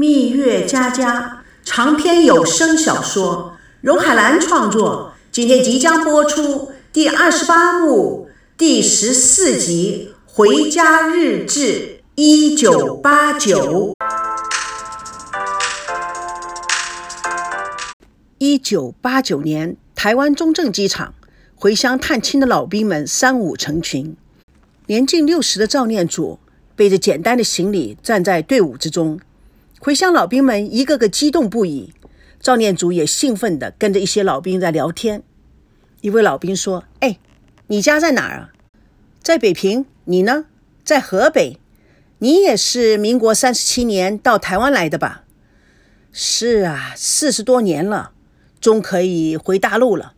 [0.00, 11.62] 蜜月佳佳》长篇有声小说，荣海兰创作，今天即将播出第二十八幕第十四集《回家日志》
[12.14, 13.92] 一九八九。
[18.38, 21.12] 一九八九年，台湾中正机场，
[21.54, 24.16] 回乡探亲的老兵们三五成群。
[24.86, 26.38] 年近六十的赵念祖
[26.74, 29.20] 背着简单的行李站在队伍之中，
[29.82, 31.94] 回乡老兵们一个个激动不已。
[32.38, 35.22] 赵念祖也兴奋地跟着一些老兵在聊天。
[36.02, 37.18] 一位老兵说：“哎，
[37.68, 38.52] 你家在哪儿啊？
[39.22, 39.86] 在北平。
[40.04, 40.44] 你呢？
[40.84, 41.58] 在河北。
[42.18, 45.24] 你也是民国三十七年到台湾来的吧？
[46.12, 48.12] 是啊，四十多年了。”
[48.60, 50.12] 终可以回大陆了，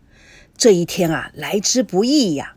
[0.57, 2.57] 这一天啊，来之不易呀。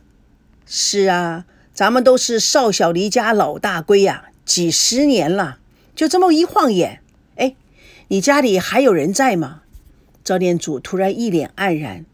[0.66, 5.59] 是啊，咱们都是少小离家老大归呀，几十年了，
[5.95, 6.99] 就这么一晃眼，
[7.38, 7.55] 哎，
[8.09, 9.62] 你家里还有人在吗？
[10.23, 12.06] 赵念祖突然一脸黯然，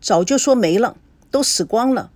[0.00, 0.96] 早就说没了，
[1.30, 2.10] 都死光了。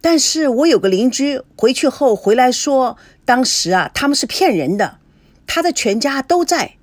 [0.00, 4.98] 但是我有个邻居回去后回来说，当时啊，他们是骗人的，
[5.46, 6.76] 他的全家都在，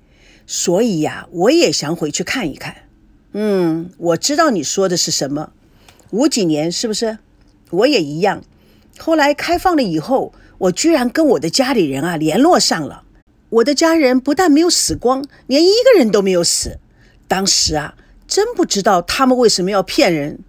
[0.46, 2.74] 所以呀，我也想回去看一看。
[3.32, 5.52] 嗯，我知道你说的是什么，
[6.10, 7.18] 五几年是不是？
[7.70, 8.42] 我也一样。
[8.96, 13.02] 后来开放了以后，我居然跟我的家里人啊联络上了。
[13.50, 16.78] 我的家人不但没有死光，连一个人都没有死。
[17.26, 17.94] 当时啊，
[18.26, 20.40] 真不知道他们为什么要骗人，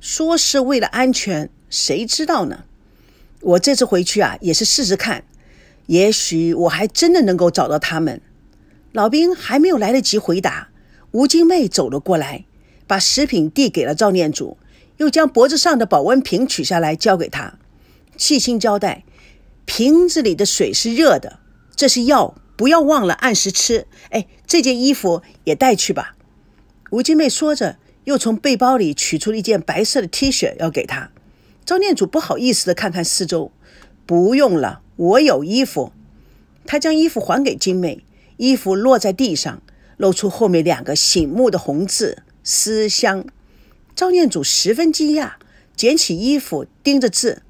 [0.00, 2.64] 说是为了安全，谁知道呢？
[3.40, 5.24] 我这次回去啊，也是试试看，
[5.86, 8.20] 也许我还真的能够找到他们。
[8.92, 10.68] 老兵还没有来得及回答。
[11.12, 12.44] 吴金妹走了过来，
[12.86, 14.56] 把食品递给了赵念祖，
[14.98, 17.58] 又将脖子上的保温瓶取下来交给他，
[18.16, 19.02] 细心交代：
[19.64, 21.39] 瓶子里的水是热的，
[21.80, 23.86] 这是药，不要忘了按时吃。
[24.10, 26.14] 哎，这件衣服也带去吧。
[26.90, 31.10] 吴金妹说着，又从背包里取出了一件白色的 T 恤要给他。
[31.64, 33.50] 赵念祖不好意思地看看四周，
[34.04, 35.94] 不用了，我有衣服。
[36.66, 38.04] 他将衣服还给金妹，
[38.36, 39.62] 衣服落在地上。
[39.96, 43.24] 露出后面两个醒目的红字“思乡”，
[43.96, 45.32] 赵念祖十分惊讶，
[45.74, 47.40] 捡起衣服盯着字。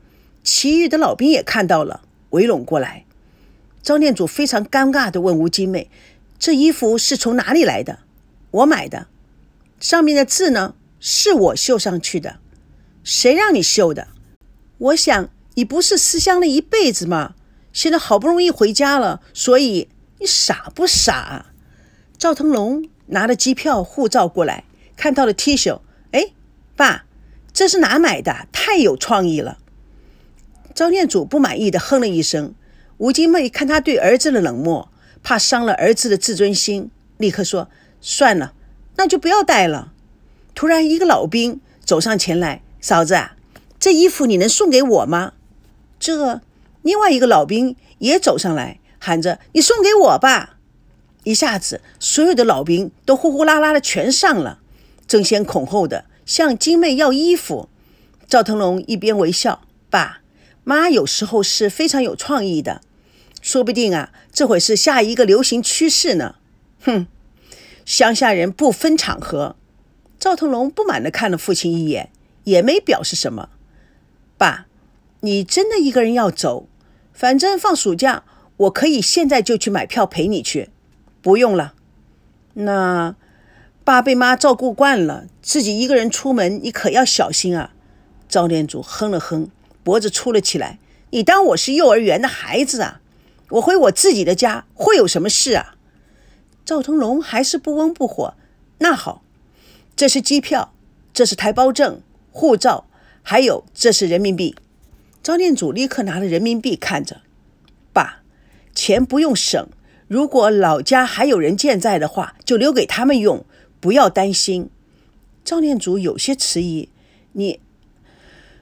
[0.45, 3.07] 其余的老兵也看到了，围拢过来。
[3.83, 5.91] 张念祖非常尴尬地问吴金妹
[6.39, 8.01] ：“这衣服是从哪里来的
[8.53, 9.07] ？”“我买的。
[9.81, 12.41] ”“上面的字呢？”“是我绣上去的。
[13.03, 14.09] ”“谁让你绣的
[14.79, 17.35] ？”“我想你不是思乡了一辈子吗？
[17.73, 19.89] 现在好不容易回家了，所以
[20.19, 21.47] 你傻不傻？”
[22.19, 24.65] 赵腾龙拿了机票、护照过来，
[24.95, 25.81] 看到了 T 恤，
[26.13, 26.33] 哎，
[26.77, 27.07] 爸，
[27.53, 28.47] 这是哪买的？
[28.53, 29.59] 太有创意了。
[30.75, 32.55] 张念祖不满意的哼了一声。
[33.01, 34.91] 吴金妹看他对儿子的冷漠，
[35.23, 37.71] 怕伤了儿子的自尊心，立刻说
[38.03, 38.53] ：“算了，
[38.97, 39.95] 那就不要带了。”
[40.55, 43.19] 突然，一个老兵走上前来：“嫂子，
[43.79, 45.33] 这衣服你能送给我吗？”
[45.99, 46.43] 这
[46.83, 50.59] 另外一个老兵也走上来，喊着：“你送给我吧。”
[51.25, 54.59] 一下子，所有的老兵都呼呼啦啦的全上了，
[55.09, 57.71] 争先恐后的向金妹要衣服。
[58.29, 60.21] 赵腾龙一边微笑：“爸
[60.65, 62.83] 妈有时候是非常有创意的，
[63.41, 66.37] 说不定啊，这会是下一个流行趋势呢。”
[66.83, 67.07] 哼，
[67.85, 69.57] 乡下人不分场合。
[70.19, 72.11] 赵腾龙不满地看了父亲一眼，
[72.45, 73.49] 也没表示什么。
[74.37, 74.67] 爸，
[75.21, 76.69] 你真的一个人要走？
[77.13, 78.25] 反正放暑假，
[78.57, 80.71] 我可以现在就去买票陪你去。
[81.23, 81.75] 不用了，
[82.55, 83.15] 那
[83.85, 87.73] 爸被妈照顾惯了，自己一个人出门，你可要小心啊！
[88.29, 89.51] 赵念祖哼了哼，
[89.83, 90.79] 脖子粗了起来。
[91.11, 93.01] 你当我是幼儿园的孩子啊？
[93.51, 95.77] 我回我自己的家会有什么事啊？
[96.65, 98.35] 赵腾龙还是不温不火。
[98.79, 99.23] 那好，
[99.97, 100.73] 这是机票，
[101.13, 102.01] 这是台胞证、
[102.31, 102.87] 护照，
[103.23, 104.55] 还有这是人民币。
[105.23, 107.21] 赵念祖立刻拿了人民币看着，
[107.93, 108.23] 爸，
[108.75, 109.69] 钱不用省。
[110.09, 113.45] 如果老家还有人健在的话，就留给他们用，
[113.81, 114.71] 不要担心。
[115.45, 116.89] 赵念祖有些迟疑
[117.33, 117.61] ：“你，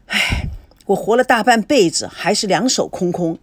[0.06, 0.48] 唉，
[0.86, 3.38] 我活了大半辈子，还是两手空空。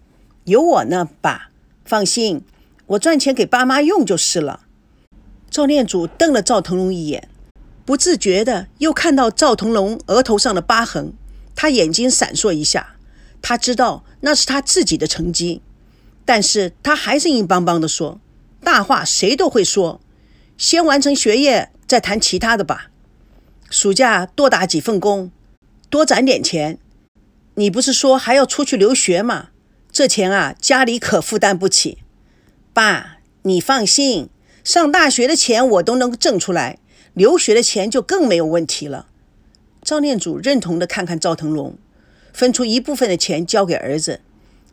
[0.46, 1.50] 有我呢，爸，
[1.84, 2.44] 放心，
[2.86, 4.62] 我赚钱给爸妈用就是了。”
[5.50, 7.28] 赵念祖瞪了赵腾龙一眼，
[7.86, 11.14] 不自觉的又看到赵腾龙额头上的疤痕，
[11.56, 12.96] 他眼睛闪烁一下，
[13.42, 15.62] 他知道那是他自己的成绩。
[16.26, 18.20] 但是他还是硬邦邦的说
[18.64, 20.02] ：“大话谁都会说，
[20.58, 22.90] 先完成学业再谈其他的吧。
[23.70, 25.32] 暑假多打几份工，
[25.90, 26.78] 多攒点钱。
[27.56, 29.50] 你不是说还要出去留学吗？
[29.96, 32.00] 这钱啊，家里可负担不起。
[32.74, 34.28] 爸，你放心，
[34.62, 36.80] 上大学的钱我都能挣出来，
[37.14, 39.08] 留学的钱就更没有问题了。
[39.82, 41.78] 赵念祖认同的看看赵腾龙，
[42.34, 44.20] 分出一部分的钱交给儿子，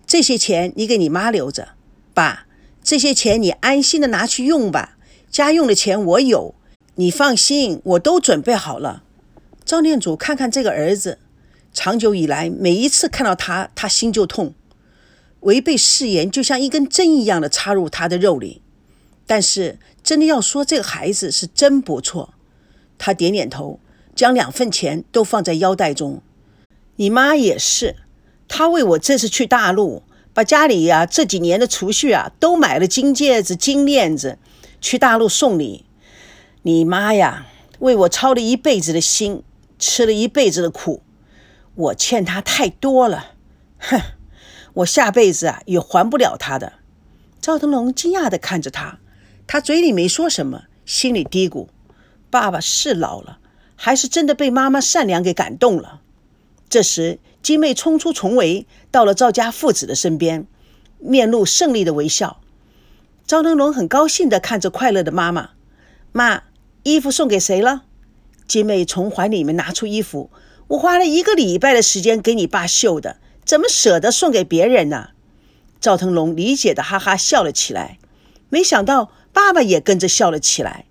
[0.05, 1.69] 这些钱你给你妈留着，
[2.13, 2.49] 爸，
[2.83, 4.97] 这些钱你安心的拿去用吧，
[5.31, 6.57] 家用的钱我有，
[6.97, 9.05] 你放心，我都准备好了。
[9.65, 11.21] 赵念祖看看这个儿子，
[11.73, 14.55] 长久以来每一次看到他，他心就痛，
[15.43, 18.63] 违背誓言就像一根针一样的插入他的肉里。
[19.27, 22.35] 但是真的要说这个孩子是真不错，
[22.99, 23.79] 他点点头。
[24.15, 26.21] 将两份钱都放在腰带中，
[26.97, 27.97] 你妈也是，
[28.47, 30.03] 她为我这次去大陆，
[30.35, 34.39] 把家里呀这几年的储蓄啊都买了金戒指、金链子，
[34.83, 35.87] 去大陆送礼。
[36.61, 37.47] 你妈呀，
[37.79, 39.43] 为我操了一辈子的心，
[39.79, 41.01] 吃了一辈子的苦，
[41.75, 43.33] 我欠她太多了，
[43.79, 43.99] 哼，
[44.75, 46.75] 我下辈子啊也还不了他的。
[47.41, 48.99] 赵腾龙惊讶地看着他，
[49.47, 51.69] 他嘴里没说什么，心里嘀咕：
[52.31, 53.39] 爸爸是老了。
[53.75, 56.03] 还是真的被妈妈善良给感动了。
[56.69, 60.47] 这时，金妹冲出重围，到了赵家父子的身边，
[61.01, 62.41] 面露胜利的微笑。
[63.27, 65.51] 赵腾龙很高兴地看着快乐的妈妈
[66.13, 66.45] ：“妈，
[66.85, 67.87] 衣服送给谁了？”
[68.47, 70.31] 金妹从怀里面拿出衣服
[70.69, 73.17] ：“我花了一个礼拜的时间给你爸绣的，
[73.53, 75.11] 怎么舍得送给别人呢？”
[75.79, 77.99] 赵腾龙理解的哈哈笑了起来，
[78.49, 80.87] 没想到爸爸也跟着笑了起来。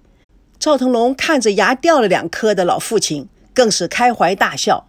[0.59, 4.85] 赵腾龙看着牙掉了两颗的老父亲，更是开怀大笑。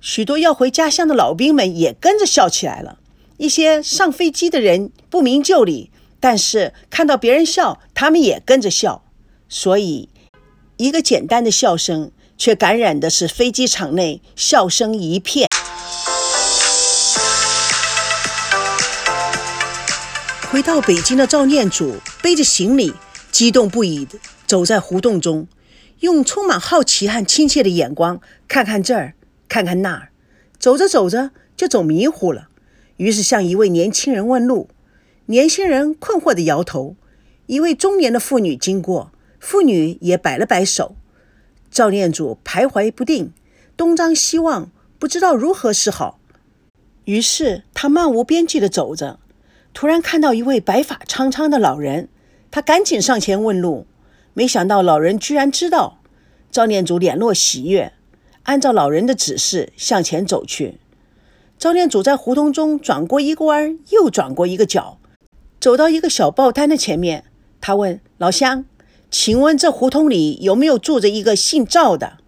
[0.00, 3.00] 许多要回家乡的老兵们也跟着笑起来了。
[3.38, 5.90] 一些上飞机的人不明就里，
[6.20, 9.02] 但是看到别人笑，他们也跟着笑。
[9.48, 10.08] 所以，
[10.76, 15.48] 一个简单的笑声，却感染的是飞机场内笑声一片。
[20.50, 22.92] 回到北京的赵念祖背着行李，
[23.30, 24.18] 激动不已的。
[24.48, 25.46] 走在胡同中，
[26.00, 29.14] 用充满好奇和亲切的眼光看看这儿，
[29.48, 30.10] 看看那儿。
[30.58, 32.48] 走着走着就走迷糊了，
[32.96, 34.68] 于是向一位年轻人问路。
[35.26, 36.96] 年轻人困惑地摇头。
[37.46, 40.96] 一位中年的妇女经过，妇女也摆了摆手。
[41.70, 43.32] 赵念祖徘徊不定，
[43.76, 46.18] 东张西望，不知道如何是好。
[47.04, 49.20] 于是他漫无边际地走着，
[49.72, 52.08] 突然看到一位白发苍苍的老人，
[52.50, 53.86] 他赶紧上前问路。
[54.34, 56.00] 没想到老人居然知道，
[56.50, 57.92] 赵念祖脸露喜悦，
[58.44, 60.78] 按照老人的指示向前走去。
[61.58, 64.98] 赵念祖在胡同中转过一个弯，又转过一个角，
[65.60, 67.24] 走到一个小报摊的前面，
[67.60, 68.64] 他问老乡
[69.10, 72.18] ：“请问这胡同里有没有住着一个姓赵的？”“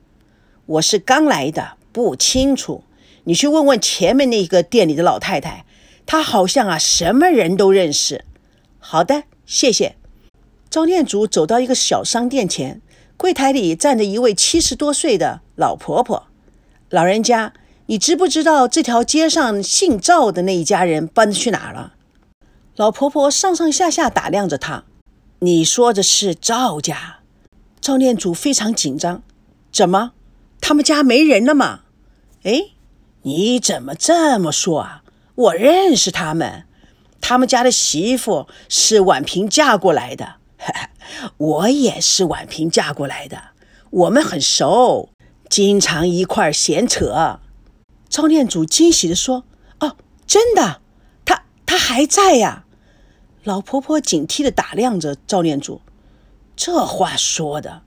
[0.67, 2.85] 我是刚来的，不清楚。
[3.25, 5.65] 你去问问前面那个店里的老太太，
[6.07, 8.25] 他好像啊什么人都认识。
[8.79, 9.97] ”“好的，谢谢。”
[10.69, 12.81] 赵念祖走到一个小商店前，
[13.17, 16.29] 柜台里站着一位七十多岁的老婆婆。
[16.89, 17.53] 老人家，
[17.87, 21.95] 你知不知道这条街上姓赵的那一家人搬去哪了？
[22.77, 24.85] 老婆婆上上下下打量着他。
[25.41, 27.19] 你说的是赵家？
[27.81, 29.23] 赵念祖非常紧张。
[29.71, 30.13] 怎么，
[30.61, 31.81] 他们家没人了吗？
[32.45, 32.71] 哎，
[33.23, 35.02] 你怎么这么说啊？
[35.34, 36.64] 我认识他们，
[37.20, 40.37] 他们家的媳妇是婉平嫁过来的。
[41.37, 43.51] 我也是婉平嫁过来的，
[43.91, 45.10] 我们很熟，
[45.48, 47.41] 经常一块儿闲扯。
[48.08, 49.44] 赵念祖惊喜地说
[49.81, 49.96] ：“哦，
[50.27, 50.81] 真的，
[51.24, 52.65] 他他还在呀？”
[53.43, 55.81] 老婆婆警惕地打量着赵念祖，
[56.55, 57.82] 这话说的，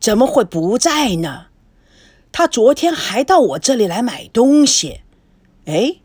[0.00, 1.46] 怎么会不在呢？
[2.32, 5.02] 他昨天还到我这里来买东西。
[5.66, 5.99] 哎，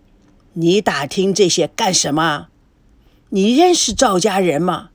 [0.58, 2.48] 你打听这些干什么？
[3.30, 4.92] 你认识赵家人吗？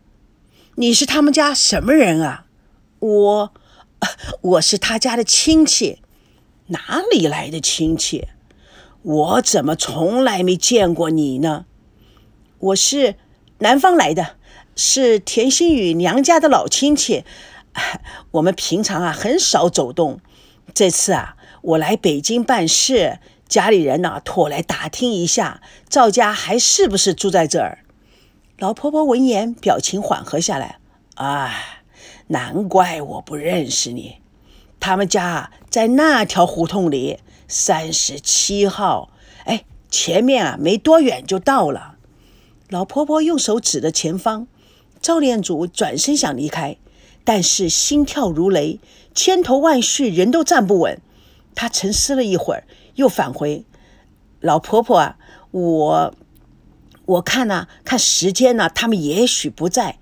[0.77, 2.47] 你是他们家什么人啊？
[2.99, 3.53] 我，
[4.41, 6.01] 我是他家的亲戚。
[6.69, 8.29] 哪里来的亲戚？
[9.03, 11.67] 我怎么从来没见过你呢？
[12.59, 13.17] 我是
[13.59, 14.37] 南方来的，
[14.75, 17.25] 是田心雨娘家的老亲戚。
[18.33, 20.21] 我们平常啊很少走动。
[20.73, 23.19] 这次啊，我来北京办事，
[23.51, 27.81] 家里人呢托来打听一下，赵家还是不是住在这儿？
[28.59, 30.79] 老婆婆闻言，表情缓和下来。
[31.17, 31.53] 啊，
[32.29, 34.19] 难怪我不认识你。
[34.79, 39.11] 他们家在那条胡同里，三十七号。
[39.45, 41.97] 哎，前面啊，没多远就到了。
[42.69, 44.47] 老婆婆用手指着前方。
[45.03, 46.77] 赵念祖转身想离开，
[47.25, 48.79] 但是心跳如雷，
[49.13, 51.01] 千头万绪，人都站不稳。
[51.57, 52.65] 他沉思了一会儿，
[53.01, 53.65] 又返回
[54.41, 55.17] ：“老婆婆啊，
[55.51, 56.15] 我……”
[57.07, 59.99] 我看呢，看时间呢，他们也许不在。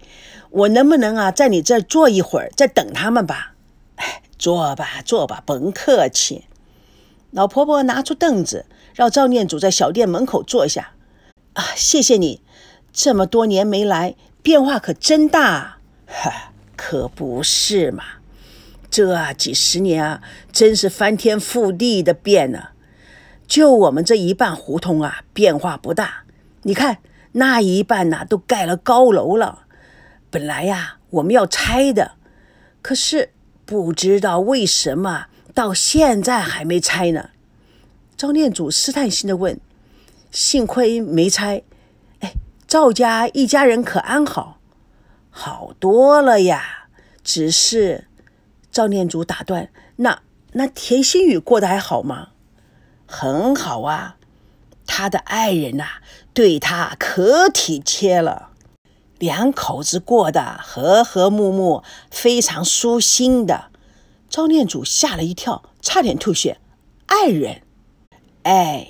[0.51, 3.55] 我能不能啊，在你这儿坐一会儿，再等他们吧？
[3.97, 6.45] 哎， 坐吧，坐吧，甭客气。
[7.31, 10.93] 老婆婆拿出凳子，让赵念祖在小店门口坐下。
[11.55, 12.43] 啊，谢谢你，
[12.93, 15.79] 这么多年没来，变化可真大。
[16.07, 18.05] 哈， 可不是嘛，
[18.91, 22.73] 这几十年啊，真是翻天覆地的变了。
[23.49, 26.25] 就我们这一半胡同啊，变化不大。
[26.63, 26.99] 你看
[27.33, 29.65] 那一半呐，都盖了高楼了。
[30.31, 32.13] 本来呀，我们要拆的，
[32.83, 33.33] 可是
[33.65, 37.31] 不知道为什么到现在还没拆呢。
[38.19, 39.59] 赵念祖试探性的问
[40.31, 41.63] ：“幸亏没拆，
[42.21, 42.35] 哎，
[42.67, 44.59] 赵家一家人可安好？
[45.31, 46.89] 好多了呀。
[47.25, 48.09] 只是……”
[48.71, 50.21] 赵念祖打断：“那
[50.53, 52.33] 那田心雨过得还好吗
[53.09, 54.17] ？”“很好啊，
[54.87, 55.85] 他的爱人呐，
[56.33, 58.51] 对他可体贴了。”
[59.19, 63.73] 两口子过得和和睦睦，非常舒心的。
[64.31, 66.59] 赵念祖吓了一跳，差点吐血。
[67.07, 67.63] 爱人，
[68.45, 68.89] 哎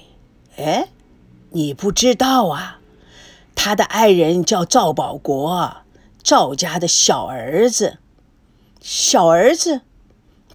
[0.59, 0.89] 哎，
[1.53, 2.81] 你不知道啊？
[3.55, 5.79] 他的爱人叫赵保国，
[6.23, 7.99] 赵家的小儿子。
[8.81, 9.81] 小儿子？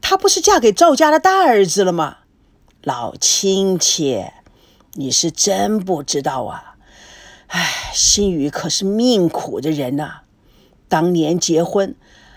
[0.01, 2.17] 他不是嫁给赵家的大儿子了吗？
[2.83, 4.25] 老亲戚，
[4.95, 6.75] 你是真不知道啊。
[7.47, 10.23] 唉，心雨可是命苦的人呐。
[10.89, 11.95] 当年结婚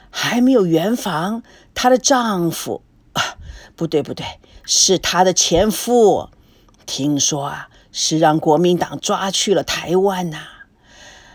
[0.09, 1.43] 还没有圆房，
[1.75, 2.83] 她的丈夫
[3.15, 3.35] 啊，
[3.75, 4.25] 不对不对，
[4.65, 6.31] 是她的前夫。
[6.87, 10.39] 听说啊，是让国民党抓去了台湾呐。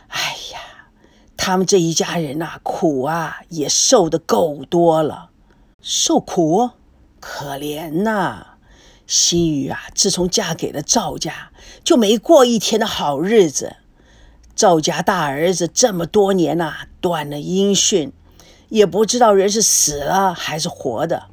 [0.08, 0.60] 哎呀，
[1.36, 5.32] 他们这一家人呐，苦啊也受的够多了，
[5.82, 6.70] 受苦，
[7.20, 8.48] 可怜呐。
[9.12, 11.52] 心雨啊，自从嫁给了赵家，
[11.84, 13.76] 就没过一天的好日子。
[14.56, 18.14] 赵家大儿子这么多年呐，断了音讯，
[18.70, 21.26] 也不知道人是死了还是活的，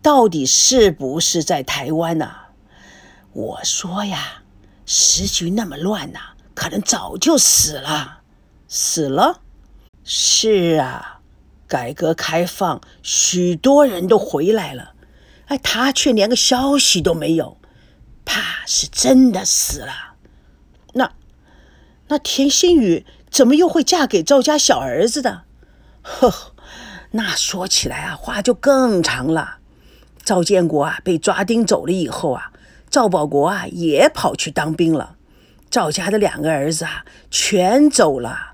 [0.00, 2.30] 到底是不是在台湾呐？
[3.34, 4.42] 我说呀，
[4.86, 6.20] 时局那么乱呐，
[6.54, 8.20] 可能早就死了。
[8.66, 9.40] 死了？
[10.04, 11.20] 是啊，
[11.68, 14.94] 改革开放，许多人都回来了。
[15.50, 17.58] 哎，他却连个消息都没有，
[18.24, 20.14] 怕是真的死了。
[20.92, 21.10] 那
[22.06, 25.42] 那田心雨怎么又会嫁给赵家小儿子的？
[26.02, 26.52] 呵，
[27.10, 29.56] 那说起来啊，话就更长了。
[30.22, 32.52] 赵建国啊被抓丁走了以后啊，
[32.88, 35.16] 赵保国啊也跑去当兵了。
[35.68, 38.52] 赵家的两个儿子啊全走了，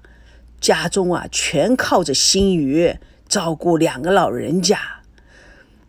[0.62, 2.96] 家中啊全靠着心雨
[3.28, 4.95] 照顾两个老人家。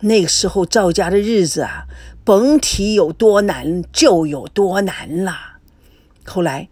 [0.01, 1.87] 那个时候，赵家的日子啊，
[2.23, 5.57] 甭提有多难，就有多难了。
[6.23, 6.69] 后来，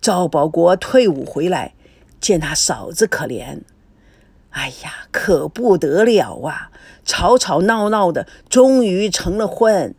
[0.00, 1.74] 赵保国退伍回来，
[2.18, 3.60] 见他嫂子可怜，
[4.50, 6.70] 哎呀，可不得了啊！
[7.04, 9.94] 吵吵闹闹的，终于成了婚。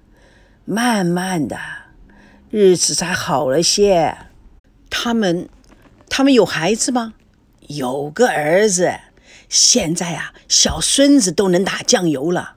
[0.66, 1.58] 慢慢的，
[2.50, 4.18] 日子才好了些。
[4.90, 5.50] 他们，
[6.10, 7.14] 他们有孩子吗？
[7.68, 8.94] 有个儿子，
[9.50, 12.56] 现在啊，小孙子都能打酱油了。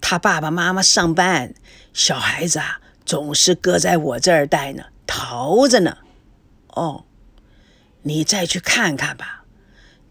[0.00, 1.54] 他爸爸妈妈上班，
[1.92, 5.98] 小孩子啊总是搁在我这儿带呢，淘着呢。
[6.68, 7.04] 哦，
[8.02, 9.44] 你再去看看吧。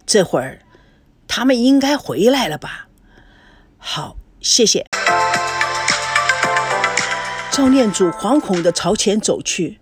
[0.06, 0.60] 这会儿
[1.28, 2.88] 他们应该回来了吧？
[3.78, 4.86] 好，谢谢。
[7.52, 9.80] 赵念祖惶恐地朝前走去，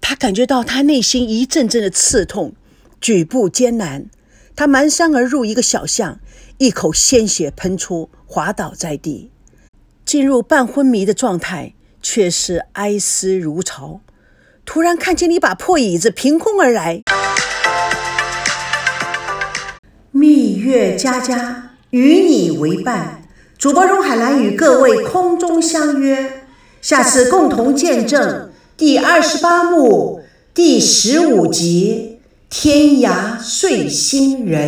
[0.00, 2.54] 他感觉到他内心一阵阵的刺痛，
[3.00, 4.08] 举步艰难。
[4.54, 6.20] 他蹒跚而入一个小巷，
[6.58, 9.30] 一口鲜血喷出，滑倒在地。
[10.06, 14.02] 进入半昏迷的状态，却是哀思如潮。
[14.64, 17.02] 突然看见一把破椅子凭空而来，
[20.12, 23.22] 蜜月佳佳与你为伴。
[23.58, 26.44] 主播荣海兰与各位空中相约，
[26.80, 30.22] 下次共同见证第二十八幕
[30.54, 34.62] 第十五集《天涯睡心人》。